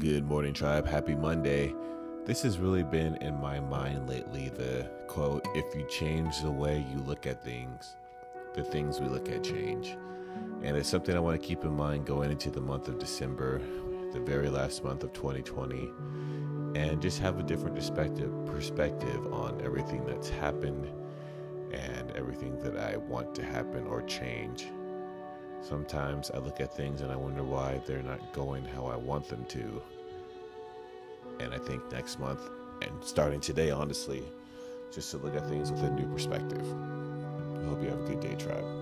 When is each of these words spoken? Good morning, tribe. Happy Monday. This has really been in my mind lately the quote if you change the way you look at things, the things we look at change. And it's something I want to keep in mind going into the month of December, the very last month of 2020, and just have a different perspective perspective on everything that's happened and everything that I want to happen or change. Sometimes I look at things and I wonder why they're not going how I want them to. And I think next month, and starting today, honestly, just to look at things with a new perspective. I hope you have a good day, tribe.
Good 0.00 0.24
morning, 0.24 0.54
tribe. 0.54 0.86
Happy 0.86 1.14
Monday. 1.14 1.74
This 2.24 2.40
has 2.40 2.56
really 2.56 2.82
been 2.82 3.16
in 3.16 3.38
my 3.38 3.60
mind 3.60 4.08
lately 4.08 4.48
the 4.48 4.90
quote 5.06 5.46
if 5.54 5.74
you 5.74 5.86
change 5.88 6.40
the 6.40 6.50
way 6.50 6.86
you 6.90 7.00
look 7.00 7.26
at 7.26 7.44
things, 7.44 7.96
the 8.54 8.64
things 8.64 8.98
we 8.98 9.08
look 9.08 9.28
at 9.28 9.44
change. 9.44 9.98
And 10.62 10.74
it's 10.74 10.88
something 10.88 11.14
I 11.14 11.20
want 11.20 11.38
to 11.38 11.46
keep 11.46 11.64
in 11.64 11.72
mind 11.72 12.06
going 12.06 12.30
into 12.30 12.50
the 12.50 12.62
month 12.62 12.88
of 12.88 12.98
December, 12.98 13.60
the 14.14 14.20
very 14.20 14.48
last 14.48 14.82
month 14.82 15.04
of 15.04 15.12
2020, 15.12 15.90
and 16.76 17.02
just 17.02 17.18
have 17.18 17.38
a 17.38 17.42
different 17.42 17.76
perspective 17.76 18.32
perspective 18.46 19.30
on 19.34 19.60
everything 19.62 20.06
that's 20.06 20.30
happened 20.30 20.88
and 21.72 22.10
everything 22.16 22.58
that 22.60 22.78
I 22.78 22.96
want 22.96 23.34
to 23.34 23.44
happen 23.44 23.86
or 23.86 24.00
change. 24.00 24.68
Sometimes 25.60 26.30
I 26.30 26.38
look 26.38 26.58
at 26.62 26.74
things 26.74 27.02
and 27.02 27.12
I 27.12 27.16
wonder 27.16 27.42
why 27.42 27.82
they're 27.86 28.02
not 28.02 28.32
going 28.32 28.64
how 28.64 28.86
I 28.86 28.96
want 28.96 29.28
them 29.28 29.44
to. 29.50 29.82
And 31.50 31.60
I 31.60 31.64
think 31.64 31.90
next 31.90 32.20
month, 32.20 32.48
and 32.80 32.92
starting 33.02 33.40
today, 33.40 33.70
honestly, 33.70 34.22
just 34.92 35.10
to 35.10 35.18
look 35.18 35.34
at 35.34 35.48
things 35.48 35.72
with 35.72 35.82
a 35.82 35.90
new 35.90 36.06
perspective. 36.06 36.62
I 36.62 37.64
hope 37.64 37.82
you 37.82 37.88
have 37.88 38.00
a 38.00 38.08
good 38.08 38.20
day, 38.20 38.36
tribe. 38.36 38.79